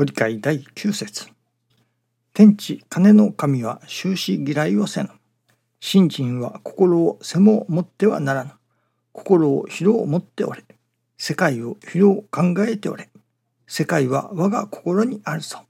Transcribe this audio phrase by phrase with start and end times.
[0.00, 1.28] ご理解第9節
[2.32, 5.10] 天地金の神は終始嫌いをせぬ。
[5.78, 8.52] 信心は心を背も持ってはならぬ。
[9.12, 10.64] 心を広を持っておれ。
[11.18, 13.10] 世界を広を考えておれ。
[13.66, 15.66] 世界は我が心にあるぞ。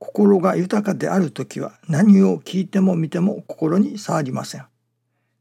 [0.00, 4.66] 心が豊かである時は何を聞いても見ても心に触りません。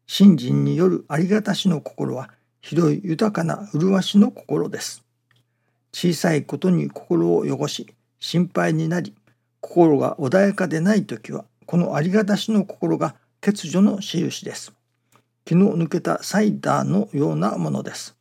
[0.06, 2.30] 信心によるありがたしの心は
[2.62, 5.09] 広い豊かな麗しの心です。
[5.92, 9.14] 小さいことに心を汚し心配になり
[9.62, 14.74] 心が穏やかでない時はこのありがたしの心が欠如の印です。
[15.46, 18.16] 気の抜けたサイダーのようなものです。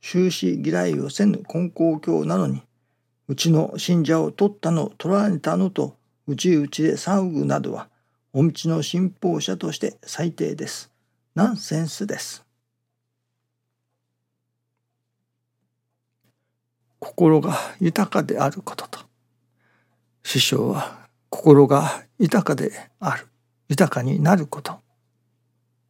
[0.00, 2.62] 終始嫌いをせぬ根高教なのに
[3.26, 5.96] うちの信者を取ったの取られたのと
[6.26, 7.88] うちうちで騒ぐなどは
[8.34, 10.90] お道の信奉者として最低です。
[11.34, 12.43] ナンセンスです。
[17.04, 19.00] 心が豊かであることと
[20.24, 23.26] 師匠は心が豊かである
[23.68, 24.80] 豊かになること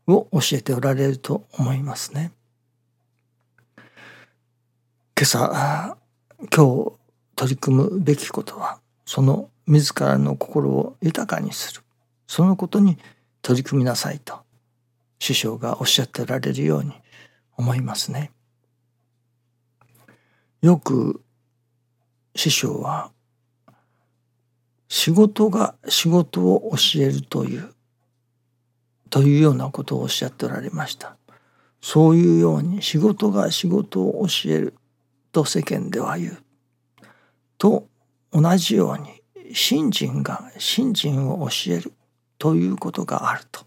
[0.09, 2.33] を教えておられると思いますね。
[5.17, 5.97] 今朝
[6.53, 6.93] 今日
[7.37, 11.83] 取り組むべきことはその自らの心を豊かにする
[12.27, 12.99] そのことに
[13.41, 14.41] 取り組みなさいと
[15.21, 16.93] 師匠がおっしゃっておられるように
[17.57, 18.33] 思いますね。
[20.65, 21.21] よく
[22.35, 23.13] 師匠は
[24.89, 27.75] 仕事が仕事を教えるという
[29.11, 31.19] というようなことをおっしゃっておられました。
[31.83, 34.75] そういうように仕事が仕事を教える
[35.33, 36.39] と世間では言う。
[37.59, 37.87] と
[38.33, 41.93] 同じように信心が信心を教える
[42.39, 43.67] ということがあると。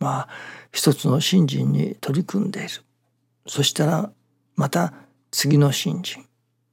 [0.00, 0.28] まあ
[0.72, 2.68] 一つの信心に取り組んでいる。
[3.46, 4.10] そしたら
[4.56, 4.94] また
[5.30, 6.24] 次の信心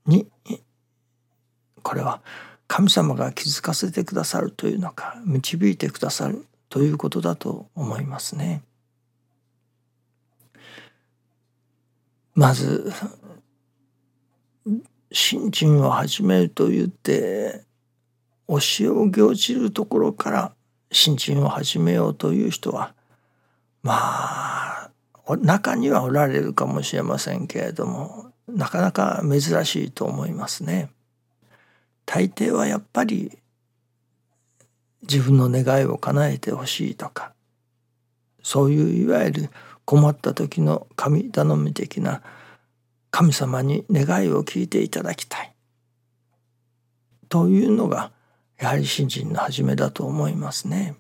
[0.06, 0.28] に
[1.82, 2.22] これは
[2.68, 8.64] 神様が気づかせてくださるというのか導いてくださるということだと思いますね。
[12.34, 12.92] まず
[15.12, 17.64] 信心を始めると言って
[18.48, 20.56] 教えを行じるところから
[20.92, 22.94] 信心を始めようという人は
[23.84, 24.92] まあ
[25.42, 30.90] 中にはおられるかもしれませんけれどもなかなか珍しいと思いますね。
[32.06, 33.38] 大抵はやっぱり
[35.02, 37.34] 自分の願いを叶えてほしいとか
[38.44, 39.50] そういういわゆる
[39.86, 42.22] 困った時の神頼み的な
[43.12, 45.56] 神様に願いを聞いていただきたい
[47.30, 48.12] というのが
[48.60, 50.96] やはり信心の始めだと思いますね。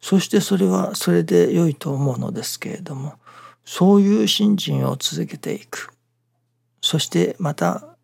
[0.00, 3.14] そしてそれはそれで良いと思うのですけれども
[3.64, 5.92] そういう信心を続けていく
[6.90, 7.98] そしてまた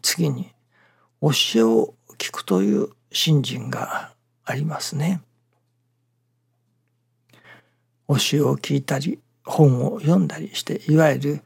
[0.00, 0.50] 次に
[1.20, 4.14] 教えを聞くという信心が
[4.46, 5.20] ありますね。
[8.08, 11.42] 教えを聞いたり本を読んだりしていわゆる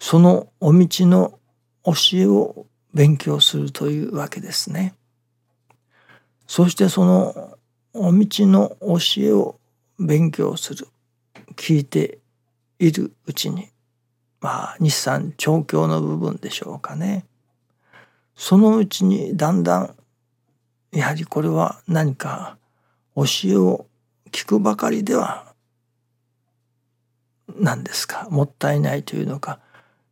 [0.00, 1.38] そのお道の
[1.84, 4.96] 教えを勉強するというわけですね。
[6.48, 7.56] そしてその
[7.92, 9.60] お道の教えを
[10.00, 10.88] 勉強する
[11.54, 12.18] 聞いて
[12.80, 13.68] いるうちに
[14.42, 17.24] まあ日産調教の部分でしょうかね。
[18.34, 19.94] そのうちにだんだん
[20.90, 22.58] やはりこれは何か
[23.14, 23.86] 教えを
[24.32, 25.54] 聞くばかりでは
[27.56, 28.26] 何ですか。
[28.30, 29.60] もったいないというのか。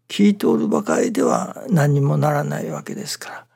[0.09, 3.47] 聞いておるばかりでは何にもならないわけですから。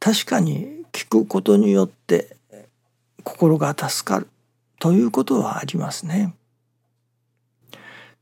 [0.00, 2.36] 確かに聞くことによって
[3.22, 4.28] 心が助かる
[4.80, 6.34] ということはありますね。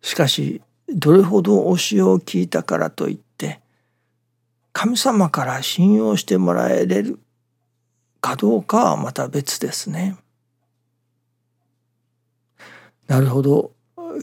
[0.02, 3.60] しかしどれほど教えを聞いたからといって
[4.72, 7.18] 神様から信用してもらえれる
[8.20, 10.16] かどうかはまた別ですね。
[13.06, 13.72] なるほど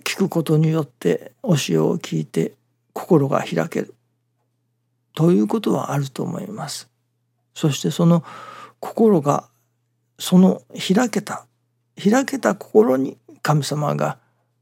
[0.03, 2.53] 聞くことによって教えを聞いて
[2.93, 3.93] 心が開ける
[5.15, 6.89] ということはあると思います。
[7.53, 8.23] そしてその
[8.79, 9.49] 心が
[10.19, 11.45] その開けた
[12.01, 14.17] 開けた心に神様が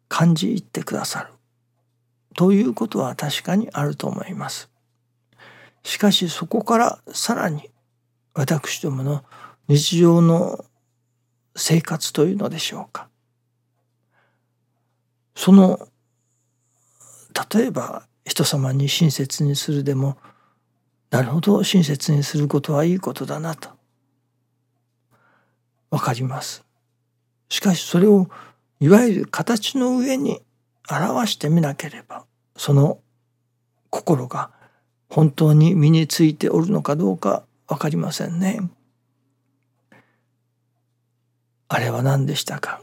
[0.09, 1.30] 感じ入ってくださる
[2.35, 4.69] ということは確かにあると思います。
[5.83, 7.69] しかしそこからさらに
[8.33, 9.23] 私どもの
[9.67, 10.63] 日常の
[11.55, 13.09] 生活というのでしょうか。
[15.35, 15.87] その
[17.53, 20.17] 例えば人様に親切にするでも
[21.09, 23.69] なるほど親切にすることはいいことだなと。
[25.89, 26.63] わかります。
[27.49, 28.29] しかしそれを
[28.79, 30.41] いわゆる形の上に
[30.91, 32.99] 表してみなければその
[33.89, 34.51] 心が
[35.09, 38.61] 本当に身についておるのかどうか分かりませんね。
[41.67, 42.81] あれは何でしたか？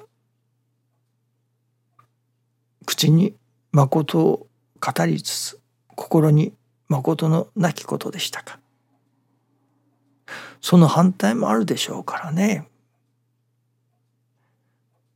[2.87, 3.35] 口に
[3.73, 4.47] 誠を
[4.81, 5.61] 語りつつ
[5.95, 6.55] 心に
[6.89, 8.59] 誠のなきことでしたか？
[10.61, 12.67] その反対もあるでしょうからね。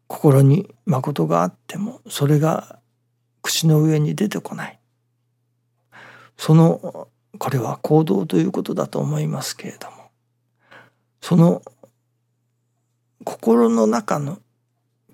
[0.06, 2.78] 心に誠があってもそれが
[3.42, 4.78] 口の上に出てこない
[6.36, 7.08] その
[7.38, 10.10] これは行動ということだと思いますけれども
[11.20, 11.62] その
[13.24, 14.38] 心の中の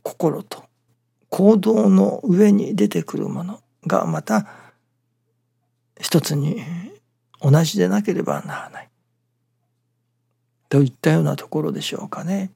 [0.02, 0.64] 心と
[1.28, 4.46] 行動の上に出てくるものがまた
[6.00, 6.62] 一つに
[7.40, 8.88] 同じでなければならない。
[10.68, 12.52] といったようなところでしょうかね。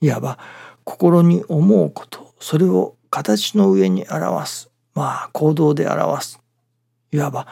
[0.00, 0.38] いわば
[0.84, 6.40] 心に思うことそれを形の上に表すまあ行動で表す。
[7.12, 7.46] いわば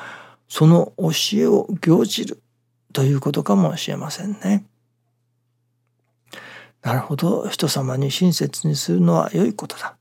[0.49, 2.43] その教えを行じる
[2.93, 4.65] ということかもしれませんね。
[6.83, 7.49] なるほど。
[7.49, 9.97] 人様に親切にするのは良いことだ。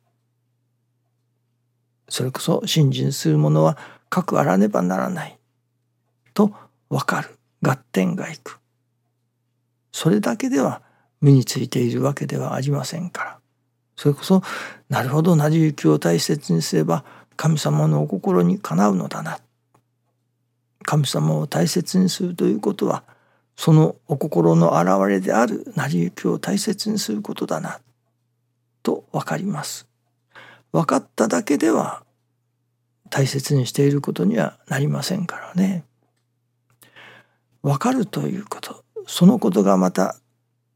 [2.10, 3.78] それこそ信心する者は
[4.10, 5.40] かくあらねばならない。
[6.34, 6.52] と
[6.90, 7.38] 分かる。
[7.62, 8.60] 合点がいく。
[9.92, 10.82] それだけでは
[11.22, 13.40] 身についているわけではありませんから。
[13.96, 14.42] それこそ
[14.90, 15.36] なるほど。
[15.36, 17.06] 成り行きを大切にすれば
[17.42, 19.40] 神様のお心にかなうのだな
[20.84, 23.04] 神様を大切にするということは
[23.56, 27.80] そのお心の表れである成り行きを大切にすることだな
[28.84, 29.88] と分かります。
[30.72, 32.04] 分かっただけでは
[33.10, 35.84] 大切にしていることにはなりませんからね。
[37.64, 40.16] 分かるということそのことがまた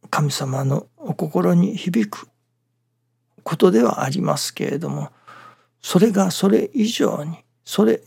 [0.09, 2.27] 神様のお心に響く
[3.43, 5.11] ことではありますけれども
[5.85, 8.01] それがそれ以上にそれ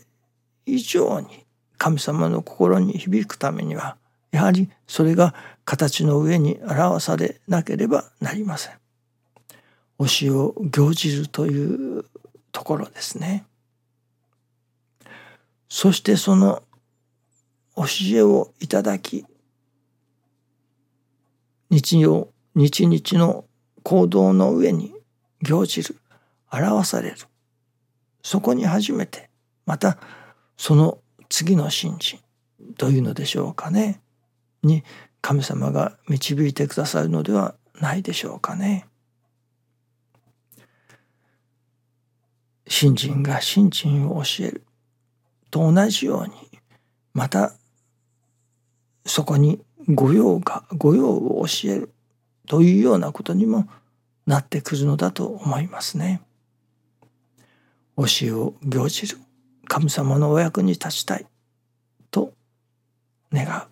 [0.65, 1.45] 以上に
[1.77, 3.95] 神様の心に響くためには
[4.31, 5.33] やはりそれが
[5.63, 8.73] 形の上に表されなければなりません。
[9.97, 12.03] 教えを行じるという
[12.51, 13.45] ところですね。
[15.69, 16.61] そしてその
[17.77, 19.25] 教えをいただき
[21.69, 23.45] 日曜日々の
[23.83, 24.93] 行動の上に
[25.41, 25.95] 行じる
[26.51, 27.28] 表される
[28.21, 29.29] そこに初めて
[29.65, 29.97] また
[30.57, 30.99] その
[31.29, 32.19] 次の信心
[32.77, 34.01] というのでしょうかね
[34.63, 34.83] に
[35.21, 38.85] 神様が導いてくださるのではないでしょうかね。
[42.67, 44.63] 信心が信心を教える
[45.49, 46.33] と同じように
[47.13, 47.53] また
[49.05, 51.93] そこに御用が御用を教える
[52.47, 53.67] というようなことにも
[54.27, 56.21] なってくるのだと思いますね。
[57.99, 59.17] 教えを行じる
[59.67, 61.25] 神様のお役に立ちたい。
[62.11, 62.33] と
[63.33, 63.63] 願う。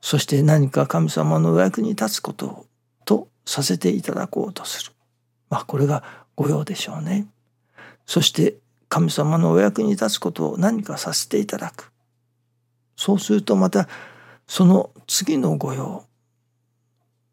[0.00, 2.66] そして何か神様のお役に立つことを。
[3.04, 4.92] とさせていただこうとする。
[5.50, 6.02] まあこれが
[6.36, 7.26] 御用でしょうね。
[8.06, 8.56] そして
[8.88, 10.58] 神様のお役に立つことを。
[10.58, 11.92] 何かさせていただく。
[12.96, 13.88] そうするとまた
[14.48, 16.04] その次の御用。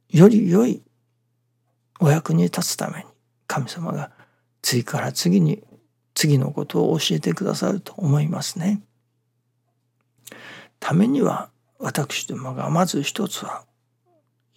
[0.10, 0.84] より良い
[2.00, 3.06] お役に立つために
[3.48, 4.12] 神様が
[4.62, 5.64] 次から次に
[6.14, 8.82] 次のことを教えてくださると思いますね。
[10.80, 13.64] ためには私どもがまず一つは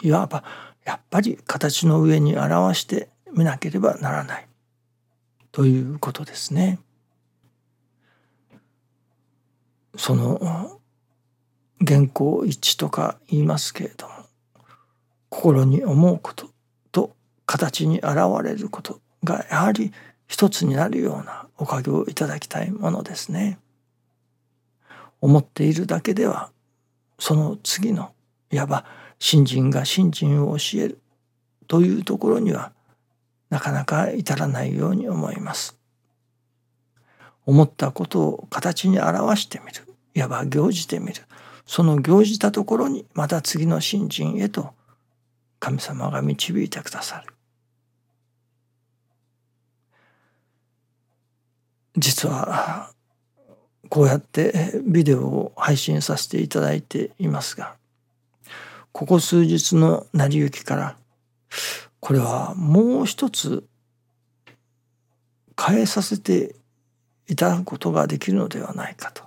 [0.03, 0.45] いわば
[0.85, 4.47] やっぱり形の上に表してみなければならない
[5.53, 6.79] ということですね。
[9.97, 10.81] その
[11.85, 14.15] 原稿一致とか言いますけれども
[15.31, 16.51] 心に思うこと
[16.93, 19.93] と形に現れることがやはり
[20.27, 23.59] 一つになるようなおかげをいただきたいものですね。
[25.21, 26.51] 思っているだけでは
[27.19, 28.13] その次の
[28.51, 28.85] いわば
[29.19, 31.01] 信心が信心を教える
[31.67, 32.73] というところには
[33.51, 35.79] なかなか至らないように思います。
[37.47, 39.83] 思ったことを形に表してみる
[40.15, 41.23] いわば行じてみる
[41.65, 44.75] その行じたところにまた次の信心へと
[45.61, 47.36] 神様が導いてくださる。
[51.97, 52.91] 実は
[53.89, 57.77] こうやってビデオを配信させていただいていますが
[58.93, 60.97] ここ数日の成り行きから
[62.01, 63.65] これはもう一つ
[65.59, 66.55] 変えさせて
[67.29, 69.25] いただくことができるのではないかと。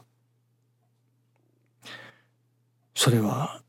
[2.96, 3.62] それは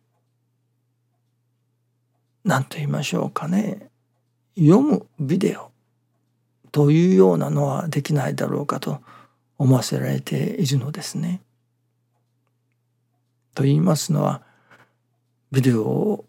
[2.44, 3.88] 何と言いましょうかね
[4.56, 5.69] 読むビデオ
[6.72, 9.00] というようなのはできないだろうかと
[9.58, 11.40] 思わせられているのですね。
[13.54, 14.42] と言いますのは
[15.52, 16.24] ビデオを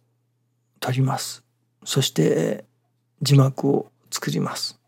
[0.79, 1.43] 撮ります。
[1.83, 2.65] そして
[3.21, 4.79] 字幕を作ります。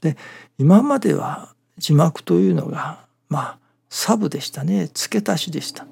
[0.00, 0.16] で
[0.58, 3.58] 今までは字幕というのがまあ
[3.88, 4.90] サブでしたね。
[4.92, 5.86] 付け足しでした。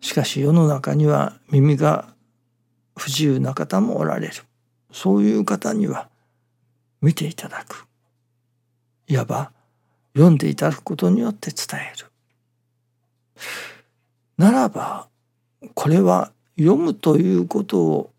[0.00, 2.08] しかし世の中には耳が
[2.96, 4.34] 不自由な方もおられる。
[4.92, 6.08] そういう方には
[7.00, 7.86] 見ていただく
[9.06, 9.52] いわば
[10.14, 12.06] 読んでいただくことによって伝える
[14.36, 15.08] ならば
[15.74, 18.10] これは読むということを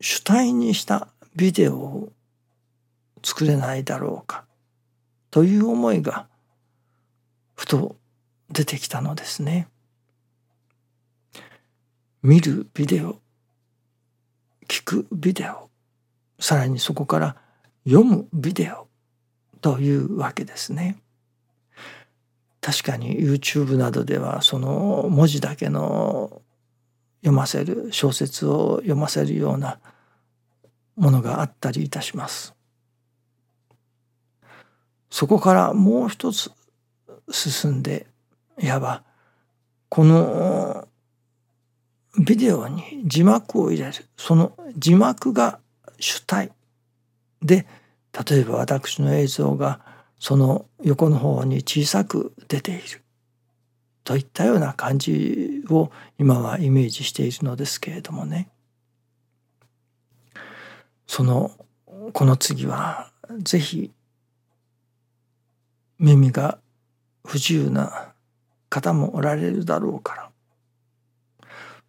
[0.00, 2.12] 主体にしたビデオを
[3.22, 4.44] 作れないだろうか
[5.30, 6.26] という思いが
[7.54, 7.96] ふと
[8.50, 9.68] 出てきたのですね。
[12.22, 13.20] 見るビデオ
[14.68, 15.68] 聞くビデオ
[16.38, 17.36] さらにそこから
[17.86, 18.88] 読むビデオ
[19.60, 20.96] というわけですね。
[22.60, 26.42] 確かに YouTube などではその文字だけの
[27.20, 29.78] 読ませる小説を読ませるような
[30.96, 32.54] ものがあったりいたします。
[35.10, 36.50] そこからもう一つ
[37.30, 38.06] 進んで
[38.60, 39.02] いわば
[39.88, 40.88] この
[42.18, 45.60] ビデオに字幕を入れるその字幕が
[45.98, 46.52] 主体。
[47.42, 47.66] で
[48.28, 49.80] 例えば私の映像が
[50.18, 53.02] その横の方に小さく出ている。
[54.04, 58.48] といったような感じを今はイメージしているのですけれどもね。
[61.06, 61.50] その
[62.12, 63.92] この次は是非
[65.98, 66.58] 耳が
[67.24, 68.12] 不自由な
[68.68, 70.30] 方もおられるだろうから。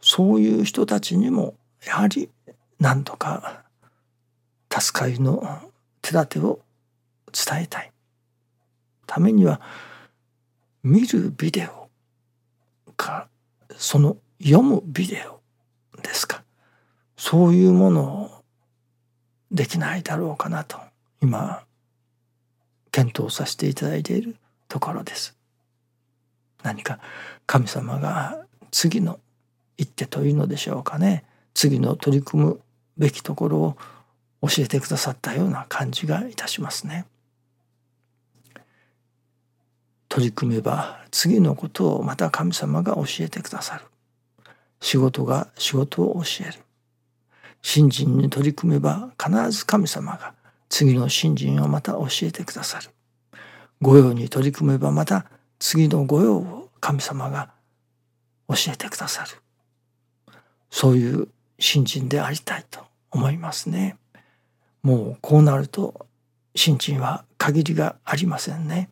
[0.02, 2.30] そういう人たちにもやはり
[2.80, 3.64] 何とか
[4.80, 6.60] 助かりの手立てを
[7.34, 7.92] 伝えたい。
[9.06, 9.62] ためには
[10.84, 11.88] 見るビデオ
[12.98, 13.28] か
[13.78, 15.42] その読むビデオ
[16.02, 16.44] ですか。
[17.16, 18.44] そういうものを
[19.52, 20.78] できないだろうかなと
[21.22, 21.64] 今
[22.92, 24.36] 検討させていただいている
[24.68, 25.36] ところです。
[26.64, 27.00] 何か
[27.46, 29.20] 神様が次の
[29.78, 31.24] 一手というのでしょうかね。
[31.54, 32.62] 次の取り組む
[32.98, 33.78] べきところを
[34.41, 37.06] 教えてくださったような感じがいたしますね。
[40.10, 43.86] 取り組めば次のことをまた神様が教えてくださる。
[44.79, 46.60] 仕事が仕事を教える。
[47.62, 50.34] 信心に取り組めば必ず神様が
[50.70, 52.89] 次の信心をまた教えてくださる。
[53.82, 55.25] 御用に取り組めばまた
[55.60, 57.51] 次の御用を神様が
[58.48, 59.32] 教えてくださる。
[60.70, 61.27] そういう
[61.60, 63.98] 信心でありたいと思いますね。
[64.84, 66.08] もうこうなると
[66.56, 68.90] 新陳は限りがありませんね。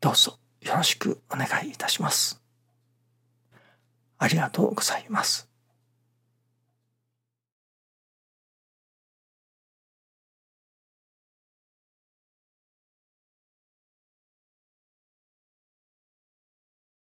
[0.00, 2.40] どうぞよろしくお願いいたします。
[4.18, 5.48] ありがとうございます。